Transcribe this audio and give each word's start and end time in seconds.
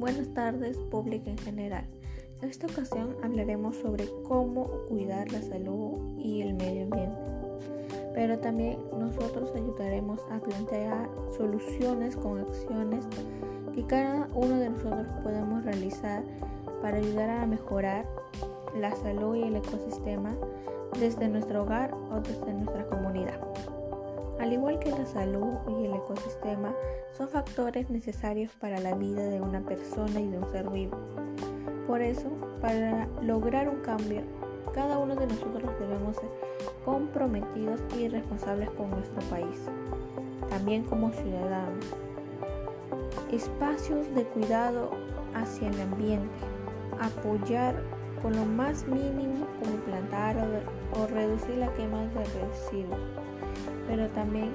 Buenas 0.00 0.32
tardes, 0.32 0.78
público 0.90 1.28
en 1.28 1.36
general. 1.36 1.84
En 2.40 2.48
esta 2.48 2.66
ocasión 2.66 3.14
hablaremos 3.22 3.76
sobre 3.76 4.08
cómo 4.26 4.64
cuidar 4.88 5.30
la 5.30 5.42
salud 5.42 6.18
y 6.18 6.40
el 6.40 6.54
medio 6.54 6.84
ambiente. 6.84 7.18
Pero 8.14 8.38
también 8.38 8.78
nosotros 8.98 9.50
ayudaremos 9.54 10.18
a 10.30 10.38
plantear 10.38 11.06
soluciones 11.36 12.16
con 12.16 12.38
acciones 12.40 13.04
que 13.74 13.84
cada 13.84 14.26
uno 14.32 14.58
de 14.58 14.70
nosotros 14.70 15.06
podemos 15.22 15.64
realizar 15.64 16.22
para 16.80 16.96
ayudar 16.96 17.28
a 17.28 17.46
mejorar 17.46 18.06
la 18.74 18.96
salud 18.96 19.36
y 19.36 19.42
el 19.42 19.56
ecosistema 19.56 20.34
desde 20.98 21.28
nuestro 21.28 21.64
hogar 21.64 21.92
o 22.10 22.20
desde 22.20 22.54
nuestra 22.54 22.86
comunidad. 22.86 23.38
Al 24.40 24.54
igual 24.54 24.78
que 24.78 24.90
la 24.90 25.04
salud 25.04 25.58
y 25.68 25.84
el 25.84 25.94
ecosistema 25.94 26.74
son 27.12 27.28
factores 27.28 27.90
necesarios 27.90 28.50
para 28.58 28.80
la 28.80 28.94
vida 28.94 29.22
de 29.22 29.38
una 29.38 29.60
persona 29.60 30.18
y 30.18 30.30
de 30.30 30.38
un 30.38 30.50
ser 30.50 30.70
vivo. 30.70 30.96
Por 31.86 32.00
eso, 32.00 32.30
para 32.62 33.06
lograr 33.20 33.68
un 33.68 33.82
cambio, 33.82 34.22
cada 34.72 34.98
uno 34.98 35.14
de 35.14 35.26
nosotros 35.26 35.78
debemos 35.78 36.16
ser 36.16 36.30
comprometidos 36.86 37.82
y 37.98 38.08
responsables 38.08 38.70
con 38.70 38.88
nuestro 38.90 39.20
país, 39.28 39.60
también 40.48 40.84
como 40.84 41.12
ciudadanos. 41.12 41.84
Espacios 43.30 44.12
de 44.14 44.24
cuidado 44.24 44.90
hacia 45.34 45.68
el 45.68 45.80
ambiente, 45.82 46.30
apoyar 46.98 47.74
con 48.22 48.36
lo 48.36 48.44
más 48.44 48.86
mínimo 48.86 49.46
como 49.60 49.76
plantar 49.84 50.36
o, 50.36 51.00
o 51.00 51.06
reducir 51.06 51.56
la 51.56 51.72
quema 51.74 52.02
de 52.02 52.24
residuos 52.24 53.00
pero 53.90 54.06
también 54.10 54.50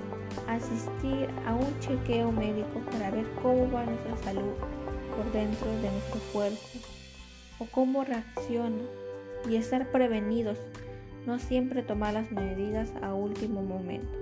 asistir 0.47 1.29
a 1.45 1.53
un 1.53 1.79
chequeo 1.81 2.31
médico 2.31 2.79
para 2.89 3.11
ver 3.11 3.25
cómo 3.43 3.69
va 3.69 3.85
nuestra 3.85 4.15
salud 4.17 4.53
por 5.15 5.29
dentro 5.33 5.67
de 5.81 5.91
nuestro 5.91 6.21
cuerpo 6.31 6.57
o 7.59 7.65
cómo 7.65 8.05
reacciona 8.05 8.83
y 9.49 9.57
estar 9.57 9.91
prevenidos, 9.91 10.57
no 11.25 11.37
siempre 11.37 11.83
tomar 11.83 12.13
las 12.13 12.31
medidas 12.31 12.91
a 13.01 13.13
último 13.13 13.61
momento. 13.61 14.17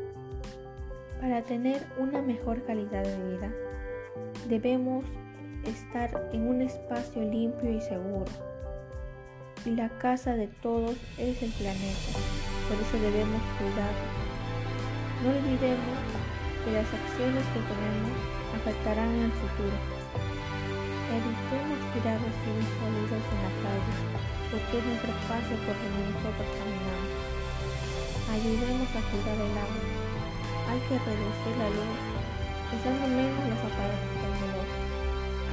Para 1.21 1.43
tener 1.43 1.85
una 1.99 2.21
mejor 2.21 2.63
calidad 2.63 3.03
de 3.03 3.31
vida, 3.31 3.53
debemos 4.49 5.05
estar 5.65 6.29
en 6.33 6.47
un 6.47 6.61
espacio 6.61 7.21
limpio 7.21 7.71
y 7.71 7.81
seguro. 7.81 8.52
Y 9.65 9.71
la 9.71 9.89
casa 9.97 10.35
de 10.35 10.47
todos 10.61 10.95
es 11.17 11.41
el 11.41 11.51
planeta, 11.51 12.19
por 12.67 12.77
eso 12.81 12.99
debemos 12.99 13.41
cuidarlo 13.57 14.23
no 15.23 15.31
olvidemos 15.31 16.03
que 16.67 16.75
las 16.75 16.83
acciones 16.83 17.47
que 17.55 17.63
tomemos 17.63 18.11
afectarán 18.59 19.07
en 19.07 19.31
el 19.31 19.35
futuro. 19.39 19.77
Evitemos 21.15 21.79
tirar 21.95 22.19
residuos 22.19 22.67
sólidos 22.75 23.23
en 23.23 23.39
la 23.39 23.53
calle, 23.63 23.95
porque 24.51 24.73
es 24.75 24.83
nuestro 24.83 25.15
espacio 25.15 25.55
por 25.63 25.75
donde 25.79 26.11
nosotros 26.11 26.49
caminamos. 26.59 27.11
Ayudemos 28.35 28.89
a 28.99 29.01
cuidar 29.07 29.39
el 29.47 29.55
agua. 29.63 29.83
Hay 30.75 30.79
que 30.91 30.95
reducir 30.99 31.55
la 31.55 31.69
luz, 31.71 31.99
usando 32.67 33.07
menos 33.15 33.43
los 33.47 33.63
aparatos 33.63 34.11
tecnológicos. 34.11 34.69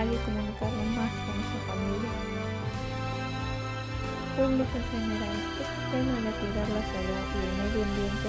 Hay 0.02 0.06
que 0.10 0.18
comunicarnos 0.26 0.90
más 0.98 1.12
con 1.14 1.32
nuestra 1.38 1.60
familia. 1.62 2.49
Público 4.36 4.70
en 4.76 5.00
general, 5.00 5.36
este 5.60 5.80
tema 5.90 6.14
de 6.16 6.30
cuidar 6.38 6.68
la 6.68 6.82
salud 6.86 7.20
y 7.34 7.40
el 7.46 7.54
medio 7.58 7.82
ambiente 7.84 8.28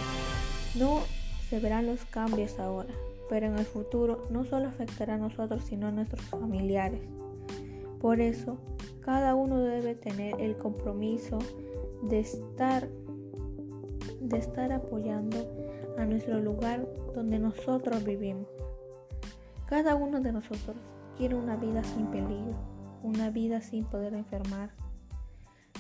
no 0.75 1.01
se 1.49 1.59
verán 1.59 1.85
los 1.85 2.03
cambios 2.05 2.59
ahora, 2.59 2.89
pero 3.29 3.45
en 3.45 3.57
el 3.57 3.65
futuro 3.65 4.27
no 4.29 4.43
solo 4.43 4.67
afectará 4.67 5.15
a 5.15 5.17
nosotros, 5.17 5.63
sino 5.63 5.87
a 5.87 5.91
nuestros 5.91 6.21
familiares. 6.25 7.01
Por 8.01 8.19
eso, 8.19 8.57
cada 9.01 9.35
uno 9.35 9.59
debe 9.59 9.95
tener 9.95 10.39
el 10.41 10.57
compromiso 10.57 11.39
de 12.03 12.19
estar, 12.19 12.87
de 14.19 14.37
estar 14.37 14.71
apoyando 14.71 15.37
a 15.97 16.05
nuestro 16.05 16.39
lugar 16.39 16.87
donde 17.13 17.37
nosotros 17.37 18.03
vivimos. 18.03 18.47
Cada 19.67 19.95
uno 19.95 20.19
de 20.19 20.31
nosotros 20.31 20.77
quiere 21.17 21.35
una 21.35 21.57
vida 21.57 21.83
sin 21.83 22.07
peligro, 22.07 22.55
una 23.03 23.29
vida 23.29 23.61
sin 23.61 23.85
poder 23.85 24.13
enfermar. 24.13 24.71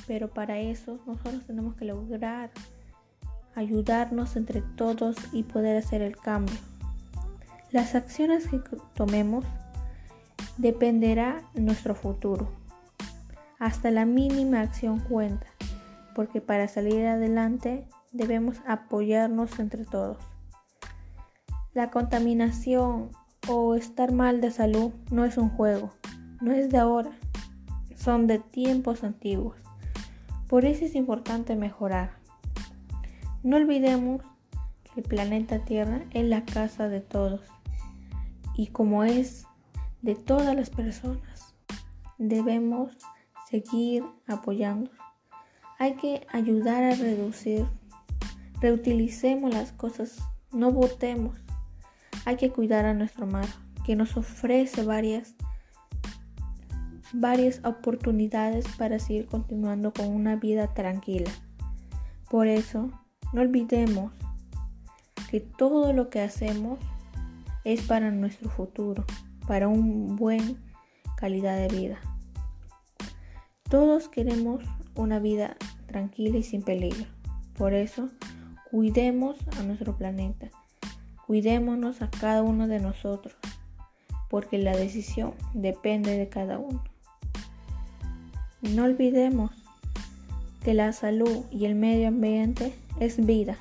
Pero 0.07 0.29
para 0.29 0.59
eso 0.59 0.99
nosotros 1.05 1.45
tenemos 1.45 1.75
que 1.75 1.85
lograr 1.85 2.51
ayudarnos 3.55 4.35
entre 4.35 4.61
todos 4.61 5.15
y 5.31 5.43
poder 5.43 5.77
hacer 5.77 6.01
el 6.01 6.17
cambio. 6.17 6.55
Las 7.71 7.95
acciones 7.95 8.47
que 8.47 8.59
tomemos 8.95 9.45
dependerá 10.57 11.41
nuestro 11.53 11.95
futuro. 11.95 12.49
Hasta 13.59 13.91
la 13.91 14.05
mínima 14.05 14.61
acción 14.61 14.99
cuenta, 14.99 15.47
porque 16.15 16.41
para 16.41 16.67
salir 16.67 17.05
adelante 17.05 17.87
debemos 18.11 18.57
apoyarnos 18.67 19.59
entre 19.59 19.85
todos. 19.85 20.17
La 21.73 21.89
contaminación 21.91 23.11
o 23.47 23.75
estar 23.75 24.11
mal 24.11 24.41
de 24.41 24.51
salud 24.51 24.91
no 25.09 25.25
es 25.25 25.37
un 25.37 25.49
juego, 25.49 25.93
no 26.41 26.51
es 26.51 26.69
de 26.69 26.79
ahora, 26.79 27.11
son 27.95 28.27
de 28.27 28.39
tiempos 28.39 29.03
antiguos. 29.03 29.55
Por 30.51 30.65
eso 30.65 30.83
es 30.83 30.95
importante 30.95 31.55
mejorar. 31.55 32.17
No 33.41 33.55
olvidemos 33.55 34.21
que 34.83 34.99
el 34.99 35.07
planeta 35.07 35.63
Tierra 35.63 36.01
es 36.11 36.25
la 36.25 36.43
casa 36.43 36.89
de 36.89 36.99
todos 36.99 37.39
y 38.57 38.67
como 38.67 39.05
es 39.05 39.45
de 40.01 40.15
todas 40.15 40.53
las 40.53 40.69
personas, 40.69 41.55
debemos 42.17 42.97
seguir 43.49 44.03
apoyando. 44.27 44.91
Hay 45.79 45.93
que 45.93 46.27
ayudar 46.33 46.83
a 46.83 46.95
reducir, 46.95 47.65
reutilicemos 48.59 49.53
las 49.53 49.71
cosas, 49.71 50.21
no 50.51 50.73
botemos. 50.73 51.37
Hay 52.25 52.35
que 52.35 52.51
cuidar 52.51 52.83
a 52.83 52.93
nuestro 52.93 53.25
mar, 53.25 53.47
que 53.85 53.95
nos 53.95 54.17
ofrece 54.17 54.83
varias 54.83 55.33
varias 57.13 57.61
oportunidades 57.65 58.65
para 58.77 58.99
seguir 58.99 59.27
continuando 59.27 59.91
con 59.93 60.07
una 60.07 60.35
vida 60.35 60.73
tranquila. 60.73 61.31
Por 62.29 62.47
eso, 62.47 62.89
no 63.33 63.41
olvidemos 63.41 64.13
que 65.29 65.39
todo 65.39 65.93
lo 65.93 66.09
que 66.09 66.21
hacemos 66.21 66.79
es 67.63 67.81
para 67.83 68.11
nuestro 68.11 68.49
futuro, 68.49 69.05
para 69.47 69.67
un 69.67 70.15
buen 70.15 70.57
calidad 71.17 71.57
de 71.57 71.67
vida. 71.67 71.99
Todos 73.69 74.09
queremos 74.09 74.63
una 74.95 75.19
vida 75.19 75.55
tranquila 75.87 76.37
y 76.37 76.43
sin 76.43 76.61
peligro. 76.61 77.05
Por 77.55 77.73
eso, 77.73 78.09
cuidemos 78.69 79.37
a 79.59 79.63
nuestro 79.63 79.97
planeta. 79.97 80.49
Cuidémonos 81.27 82.01
a 82.01 82.09
cada 82.09 82.41
uno 82.41 82.67
de 82.67 82.79
nosotros, 82.79 83.35
porque 84.29 84.57
la 84.57 84.75
decisión 84.75 85.33
depende 85.53 86.17
de 86.17 86.27
cada 86.27 86.57
uno. 86.57 86.83
No 88.61 88.83
olvidemos 88.83 89.51
que 90.63 90.73
la 90.73 90.93
salud 90.93 91.45
y 91.51 91.65
el 91.65 91.75
medio 91.75 92.07
ambiente 92.07 92.73
es 92.99 93.25
vida 93.25 93.57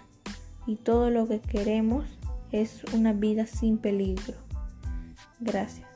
y 0.67 0.77
todo 0.77 1.11
lo 1.11 1.27
que 1.27 1.41
queremos 1.41 2.05
es 2.53 2.85
una 2.93 3.13
vida 3.13 3.47
sin 3.47 3.79
peligro. 3.79 4.35
Gracias. 5.41 5.90